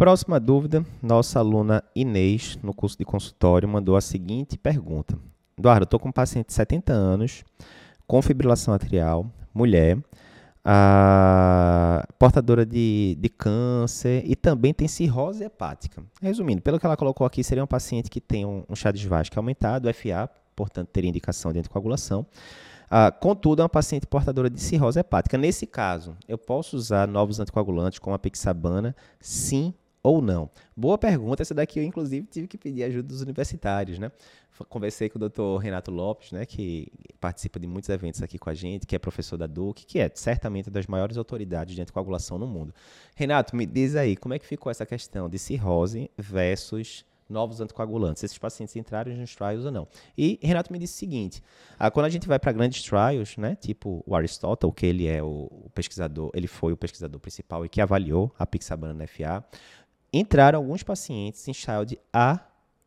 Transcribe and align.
Próxima 0.00 0.40
dúvida, 0.40 0.82
nossa 1.02 1.40
aluna 1.40 1.84
Inês, 1.94 2.58
no 2.62 2.72
curso 2.72 2.96
de 2.96 3.04
consultório, 3.04 3.68
mandou 3.68 3.96
a 3.96 4.00
seguinte 4.00 4.56
pergunta. 4.56 5.14
Eduardo, 5.58 5.84
estou 5.84 6.00
com 6.00 6.08
um 6.08 6.12
paciente 6.12 6.46
de 6.46 6.54
70 6.54 6.90
anos, 6.90 7.44
com 8.06 8.22
fibrilação 8.22 8.72
atrial, 8.72 9.30
mulher, 9.52 9.98
a 10.64 12.08
portadora 12.18 12.64
de, 12.64 13.14
de 13.20 13.28
câncer 13.28 14.22
e 14.24 14.34
também 14.34 14.72
tem 14.72 14.88
cirrose 14.88 15.44
hepática. 15.44 16.02
Resumindo, 16.22 16.62
pelo 16.62 16.80
que 16.80 16.86
ela 16.86 16.96
colocou 16.96 17.26
aqui, 17.26 17.44
seria 17.44 17.62
um 17.62 17.66
paciente 17.66 18.08
que 18.08 18.22
tem 18.22 18.46
um, 18.46 18.64
um 18.70 18.74
chá 18.74 18.90
de 18.90 18.98
Schwarz 18.98 19.28
aumentado, 19.36 19.92
FA, 19.92 20.30
portanto 20.56 20.88
teria 20.88 21.10
indicação 21.10 21.52
de 21.52 21.58
anticoagulação. 21.58 22.24
Uh, 22.86 23.12
contudo, 23.20 23.60
é 23.60 23.64
uma 23.64 23.68
paciente 23.68 24.06
portadora 24.06 24.48
de 24.48 24.62
cirrose 24.62 24.98
hepática. 24.98 25.36
Nesse 25.36 25.66
caso, 25.66 26.16
eu 26.26 26.38
posso 26.38 26.74
usar 26.74 27.06
novos 27.06 27.38
anticoagulantes 27.38 27.98
como 27.98 28.16
a 28.16 28.18
pixabana? 28.18 28.96
Sim 29.20 29.74
ou 30.02 30.22
não? 30.22 30.50
Boa 30.76 30.96
pergunta. 30.96 31.42
Essa 31.42 31.54
daqui 31.54 31.78
eu, 31.78 31.84
inclusive, 31.84 32.26
tive 32.26 32.46
que 32.46 32.56
pedir 32.56 32.84
ajuda 32.84 33.08
dos 33.08 33.20
universitários, 33.20 33.98
né? 33.98 34.10
Conversei 34.68 35.08
com 35.08 35.16
o 35.16 35.20
doutor 35.20 35.56
Renato 35.58 35.90
Lopes, 35.90 36.32
né, 36.32 36.44
que 36.44 36.88
participa 37.18 37.58
de 37.58 37.66
muitos 37.66 37.88
eventos 37.88 38.22
aqui 38.22 38.38
com 38.38 38.50
a 38.50 38.54
gente, 38.54 38.86
que 38.86 38.94
é 38.94 38.98
professor 38.98 39.38
da 39.38 39.46
DUC, 39.46 39.86
que 39.86 39.98
é 39.98 40.10
certamente 40.12 40.68
uma 40.68 40.74
das 40.74 40.86
maiores 40.86 41.16
autoridades 41.16 41.74
de 41.74 41.80
anticoagulação 41.80 42.38
no 42.38 42.46
mundo. 42.46 42.74
Renato, 43.16 43.56
me 43.56 43.64
diz 43.64 43.96
aí, 43.96 44.16
como 44.16 44.34
é 44.34 44.38
que 44.38 44.46
ficou 44.46 44.70
essa 44.70 44.84
questão 44.84 45.30
de 45.30 45.38
cirrose 45.38 46.10
versus 46.18 47.06
novos 47.30 47.60
anticoagulantes. 47.60 48.22
Esses 48.22 48.36
pacientes 48.36 48.74
entraram 48.76 49.14
nos 49.14 49.34
trials 49.34 49.64
ou 49.64 49.70
não. 49.70 49.86
E 50.18 50.38
Renato 50.42 50.72
me 50.72 50.78
disse 50.78 50.94
o 50.94 50.98
seguinte: 50.98 51.42
ah, 51.78 51.90
quando 51.90 52.06
a 52.06 52.08
gente 52.10 52.26
vai 52.26 52.38
para 52.38 52.52
grandes 52.52 52.82
trials, 52.82 53.36
né, 53.36 53.54
tipo 53.54 54.02
o 54.04 54.14
Aristotle, 54.14 54.72
que 54.72 54.84
ele 54.84 55.06
é 55.06 55.22
o, 55.22 55.70
pesquisador, 55.72 56.30
ele 56.34 56.48
foi 56.48 56.72
o 56.72 56.76
pesquisador 56.76 57.20
principal 57.20 57.64
e 57.64 57.68
que 57.68 57.80
avaliou 57.80 58.34
a 58.38 58.44
pixabana 58.44 58.92
na 58.92 59.06
FA, 59.06 59.44
entraram 60.12 60.58
alguns 60.58 60.82
pacientes 60.82 61.46
em 61.46 61.54
child 61.54 61.98
A 62.12 62.40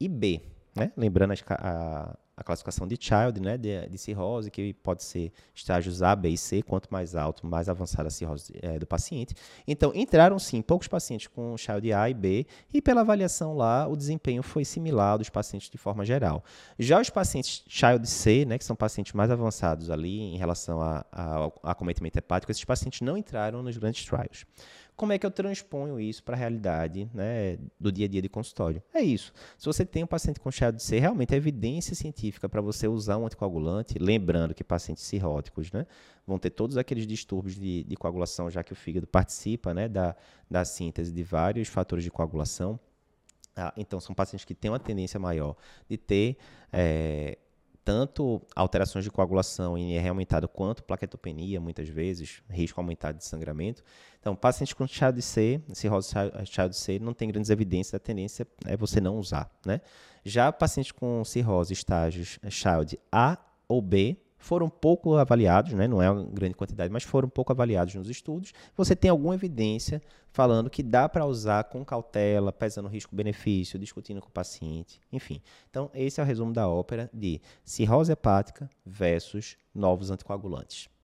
e 0.00 0.08
B. 0.08 0.42
Né? 0.74 0.92
Lembrando 0.96 1.32
a, 1.48 2.16
a 2.36 2.42
classificação 2.42 2.86
de 2.86 2.96
Child, 3.00 3.40
né, 3.40 3.56
de, 3.56 3.86
de, 3.88 3.98
cirrose, 3.98 4.50
que 4.50 4.74
pode 4.74 5.04
ser 5.04 5.32
estágios 5.54 6.02
A, 6.02 6.16
B 6.16 6.30
e 6.30 6.38
C, 6.38 6.62
quanto 6.62 6.88
mais 6.90 7.14
alto, 7.14 7.46
mais 7.46 7.68
avançada 7.68 8.08
a 8.08 8.10
cirrose 8.10 8.52
é, 8.60 8.78
do 8.78 8.86
paciente. 8.86 9.34
Então, 9.66 9.92
entraram 9.94 10.38
sim 10.38 10.60
poucos 10.60 10.88
pacientes 10.88 11.28
com 11.28 11.56
Child 11.56 11.92
A 11.92 12.10
e 12.10 12.14
B, 12.14 12.46
e 12.72 12.82
pela 12.82 13.02
avaliação 13.02 13.56
lá, 13.56 13.86
o 13.86 13.96
desempenho 13.96 14.42
foi 14.42 14.64
similar 14.64 15.16
dos 15.16 15.30
pacientes 15.30 15.70
de 15.70 15.78
forma 15.78 16.04
geral. 16.04 16.42
Já 16.78 17.00
os 17.00 17.08
pacientes 17.08 17.64
Child 17.68 18.08
C, 18.08 18.44
né, 18.44 18.58
que 18.58 18.64
são 18.64 18.74
pacientes 18.74 19.12
mais 19.12 19.30
avançados 19.30 19.90
ali 19.90 20.20
em 20.20 20.36
relação 20.36 20.80
a, 20.80 21.04
a, 21.12 21.70
acometimento 21.70 22.18
hepático, 22.18 22.50
esses 22.50 22.64
pacientes 22.64 23.00
não 23.00 23.16
entraram 23.16 23.62
nos 23.62 23.76
grandes 23.76 24.04
trials. 24.04 24.44
Como 24.96 25.12
é 25.12 25.18
que 25.18 25.26
eu 25.26 25.30
transponho 25.30 25.98
isso 25.98 26.22
para 26.22 26.36
a 26.36 26.38
realidade 26.38 27.10
né, 27.12 27.58
do 27.80 27.90
dia 27.90 28.06
a 28.06 28.08
dia 28.08 28.22
de 28.22 28.28
consultório? 28.28 28.80
É 28.92 29.02
isso. 29.02 29.32
Se 29.58 29.66
você 29.66 29.84
tem 29.84 30.04
um 30.04 30.06
paciente 30.06 30.38
com 30.38 30.52
Child 30.52 30.80
C, 30.80 31.00
realmente 31.00 31.34
é 31.34 31.36
evidência 31.36 31.96
científica 31.96 32.23
científica 32.24 32.48
para 32.48 32.60
você 32.60 32.88
usar 32.88 33.18
um 33.18 33.26
anticoagulante, 33.26 33.98
lembrando 33.98 34.54
que 34.54 34.64
pacientes 34.64 35.04
cirróticos 35.04 35.70
né, 35.70 35.86
vão 36.26 36.38
ter 36.38 36.50
todos 36.50 36.76
aqueles 36.76 37.06
distúrbios 37.06 37.54
de, 37.54 37.84
de 37.84 37.96
coagulação, 37.96 38.50
já 38.50 38.62
que 38.62 38.72
o 38.72 38.76
fígado 38.76 39.06
participa 39.06 39.74
né, 39.74 39.88
da, 39.88 40.16
da 40.50 40.64
síntese 40.64 41.12
de 41.12 41.22
vários 41.22 41.68
fatores 41.68 42.04
de 42.04 42.10
coagulação. 42.10 42.78
Ah, 43.56 43.72
então, 43.76 44.00
são 44.00 44.14
pacientes 44.14 44.44
que 44.44 44.54
têm 44.54 44.70
uma 44.70 44.80
tendência 44.80 45.20
maior 45.20 45.56
de 45.88 45.96
ter 45.96 46.36
é, 46.72 47.38
tanto 47.84 48.40
alterações 48.56 49.04
de 49.04 49.10
coagulação 49.10 49.76
em 49.76 49.94
IR 49.94 50.08
aumentado 50.08 50.48
quanto 50.48 50.82
plaquetopenia, 50.82 51.60
muitas 51.60 51.88
vezes, 51.88 52.42
risco 52.48 52.80
aumentado 52.80 53.18
de 53.18 53.24
sangramento. 53.24 53.82
Então, 54.18 54.34
pacientes 54.34 54.72
com 54.72 54.86
Child 54.86 55.20
C, 55.20 55.60
cirrose 55.74 56.14
Child 56.46 56.74
C, 56.74 56.98
não 56.98 57.12
tem 57.12 57.28
grandes 57.28 57.50
evidências, 57.50 57.94
a 57.94 57.98
tendência 57.98 58.46
é 58.64 58.76
você 58.76 59.00
não 59.00 59.18
usar, 59.18 59.50
né? 59.66 59.82
Já 60.24 60.50
pacientes 60.50 60.92
com 60.92 61.22
cirrose 61.24 61.74
estágios 61.74 62.38
Child 62.48 62.98
A 63.12 63.38
ou 63.68 63.82
B, 63.82 64.16
foram 64.44 64.68
pouco 64.68 65.16
avaliados, 65.16 65.72
né? 65.72 65.88
não 65.88 66.02
é 66.02 66.10
uma 66.10 66.22
grande 66.22 66.54
quantidade, 66.54 66.92
mas 66.92 67.02
foram 67.02 67.30
pouco 67.30 67.50
avaliados 67.50 67.94
nos 67.94 68.10
estudos. 68.10 68.52
Você 68.76 68.94
tem 68.94 69.10
alguma 69.10 69.34
evidência 69.34 70.02
falando 70.30 70.68
que 70.68 70.82
dá 70.82 71.08
para 71.08 71.24
usar 71.24 71.64
com 71.64 71.82
cautela, 71.82 72.52
pesando 72.52 72.86
risco-benefício, 72.86 73.78
discutindo 73.78 74.20
com 74.20 74.28
o 74.28 74.32
paciente, 74.32 75.00
enfim. 75.10 75.40
Então, 75.70 75.90
esse 75.94 76.20
é 76.20 76.22
o 76.22 76.26
resumo 76.26 76.52
da 76.52 76.68
ópera 76.68 77.08
de 77.10 77.40
cirrose 77.64 78.12
hepática 78.12 78.68
versus 78.84 79.56
novos 79.74 80.10
anticoagulantes. 80.10 80.90